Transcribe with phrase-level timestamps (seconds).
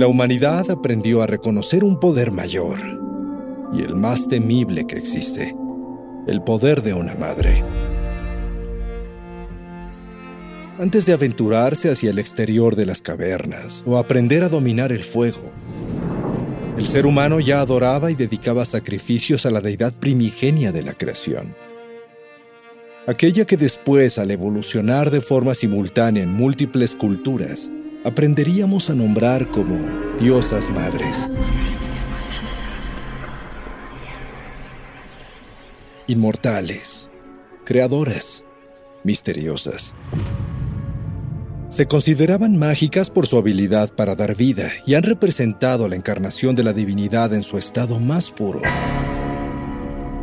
[0.00, 2.78] la humanidad aprendió a reconocer un poder mayor
[3.74, 5.54] y el más temible que existe,
[6.26, 7.62] el poder de una madre.
[10.78, 15.52] Antes de aventurarse hacia el exterior de las cavernas o aprender a dominar el fuego,
[16.78, 21.54] el ser humano ya adoraba y dedicaba sacrificios a la deidad primigenia de la creación
[23.06, 27.68] aquella que después, al evolucionar de forma simultánea en múltiples culturas,
[28.04, 29.76] aprenderíamos a nombrar como
[30.18, 31.30] diosas madres.
[36.06, 37.10] Inmortales,
[37.64, 38.44] creadoras,
[39.04, 39.94] misteriosas.
[41.68, 46.64] Se consideraban mágicas por su habilidad para dar vida y han representado la encarnación de
[46.64, 48.62] la divinidad en su estado más puro,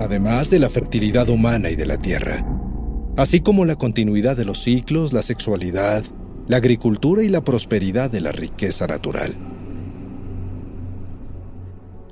[0.00, 2.44] además de la fertilidad humana y de la tierra
[3.16, 6.04] así como la continuidad de los ciclos, la sexualidad,
[6.48, 9.36] la agricultura y la prosperidad de la riqueza natural.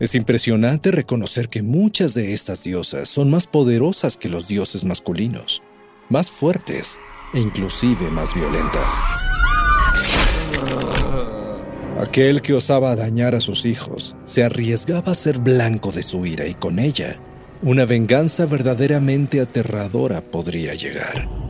[0.00, 5.62] Es impresionante reconocer que muchas de estas diosas son más poderosas que los dioses masculinos,
[6.08, 6.98] más fuertes
[7.32, 8.92] e inclusive más violentas.
[12.00, 16.46] Aquel que osaba dañar a sus hijos se arriesgaba a ser blanco de su ira
[16.48, 17.20] y con ella
[17.62, 21.43] una venganza verdaderamente aterradora podría llegar.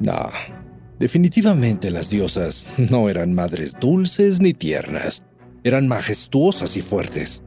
[0.00, 0.30] No,
[0.98, 5.22] definitivamente las diosas no eran madres dulces ni tiernas,
[5.64, 7.42] eran majestuosas y fuertes.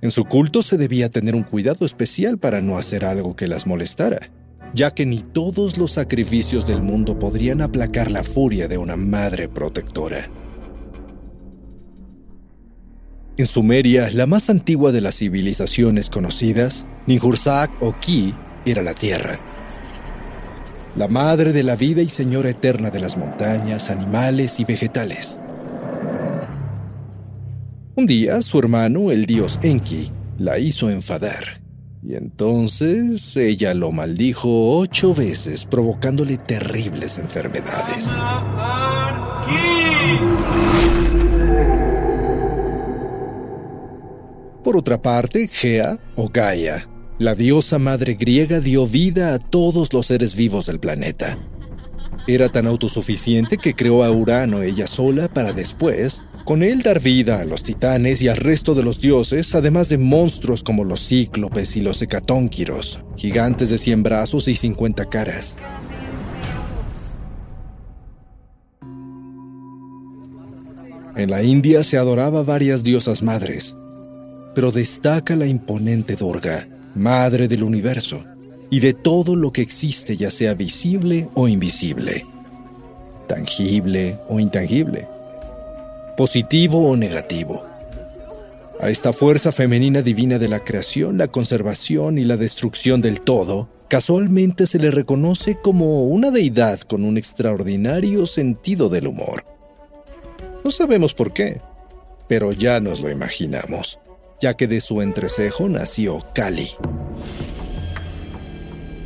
[0.00, 3.66] En su culto se debía tener un cuidado especial para no hacer algo que las
[3.66, 4.30] molestara,
[4.72, 9.48] ya que ni todos los sacrificios del mundo podrían aplacar la furia de una madre
[9.48, 10.30] protectora.
[13.36, 18.34] En Sumeria, la más antigua de las civilizaciones conocidas, Ninhursag o Ki
[18.64, 19.59] era la tierra.
[20.96, 25.38] La madre de la vida y señora eterna de las montañas, animales y vegetales.
[27.94, 31.60] Un día, su hermano, el dios Enki, la hizo enfadar.
[32.02, 38.08] Y entonces ella lo maldijo ocho veces, provocándole terribles enfermedades.
[44.64, 46.88] Por otra parte, Gea o Gaia,
[47.20, 51.38] la diosa madre griega, dio vida a todos los seres vivos del planeta.
[52.26, 57.40] Era tan autosuficiente que creó a Urano ella sola para después, con él dar vida
[57.40, 61.76] a los titanes y al resto de los dioses, además de monstruos como los cíclopes
[61.76, 65.58] y los hecatónquiros, gigantes de 100 brazos y 50 caras.
[71.16, 73.76] En la India se adoraba varias diosas madres,
[74.54, 78.24] pero destaca la imponente Durga, madre del universo,
[78.70, 82.24] y de todo lo que existe, ya sea visible o invisible,
[83.26, 85.08] tangible o intangible,
[86.16, 87.64] positivo o negativo.
[88.80, 93.68] A esta fuerza femenina divina de la creación, la conservación y la destrucción del todo,
[93.88, 99.44] casualmente se le reconoce como una deidad con un extraordinario sentido del humor.
[100.64, 101.60] No sabemos por qué,
[102.28, 103.98] pero ya nos lo imaginamos
[104.40, 106.70] ya que de su entrecejo nació Kali.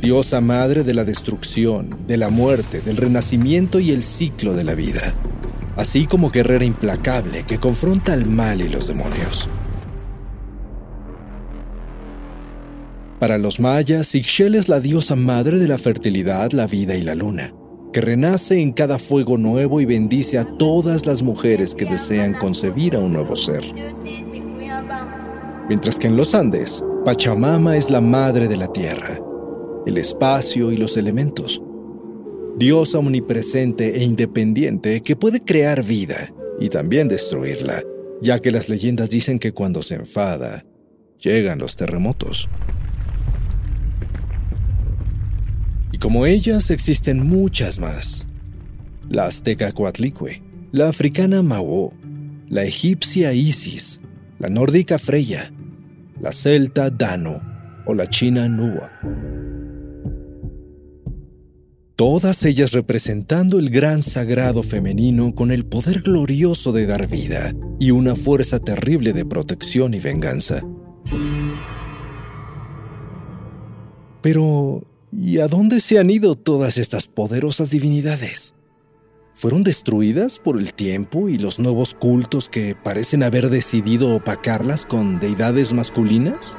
[0.01, 4.75] Diosa madre de la destrucción, de la muerte, del renacimiento y el ciclo de la
[4.75, 5.13] vida,
[5.75, 9.49] así como guerrera implacable que confronta al mal y los demonios.
[13.19, 17.15] Para los mayas, Ixchel es la diosa madre de la fertilidad, la vida y la
[17.15, 17.53] luna,
[17.91, 22.95] que renace en cada fuego nuevo y bendice a todas las mujeres que desean concebir
[22.95, 23.63] a un nuevo ser
[25.67, 29.19] mientras que en los Andes, Pachamama es la madre de la tierra,
[29.85, 31.61] el espacio y los elementos.
[32.57, 37.83] Diosa omnipresente e independiente que puede crear vida y también destruirla,
[38.21, 40.65] ya que las leyendas dicen que cuando se enfada,
[41.19, 42.47] llegan los terremotos.
[45.91, 48.25] Y como ellas existen muchas más.
[49.09, 50.41] La azteca Coatlicue,
[50.71, 51.93] la africana Mao,
[52.47, 54.01] la egipcia Isis,
[54.39, 55.51] la nórdica Freya,
[56.21, 57.41] la celta Dano
[57.85, 58.89] o la china Nua.
[61.95, 67.91] todas ellas representando el gran sagrado femenino con el poder glorioso de dar vida y
[67.91, 70.61] una fuerza terrible de protección y venganza.
[74.21, 78.53] Pero, ¿y a dónde se han ido todas estas poderosas divinidades?
[79.35, 85.19] ¿Fueron destruidas por el tiempo y los nuevos cultos que parecen haber decidido opacarlas con
[85.19, 86.57] deidades masculinas?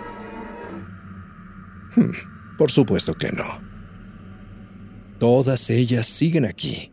[1.96, 2.12] Hmm,
[2.58, 3.62] por supuesto que no.
[5.18, 6.92] Todas ellas siguen aquí,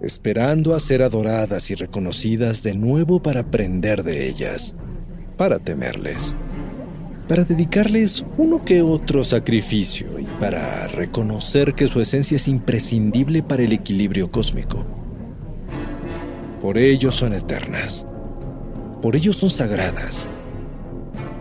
[0.00, 4.74] esperando a ser adoradas y reconocidas de nuevo para aprender de ellas,
[5.36, 6.34] para temerles,
[7.28, 13.72] para dedicarles uno que otro sacrificio para reconocer que su esencia es imprescindible para el
[13.72, 14.84] equilibrio cósmico.
[16.60, 18.06] Por ello son eternas,
[19.02, 20.28] por ello son sagradas,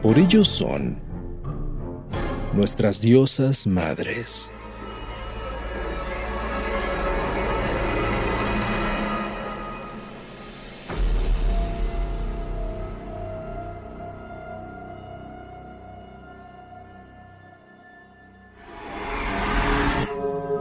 [0.02, 1.00] por ello son
[2.54, 4.52] nuestras diosas madres.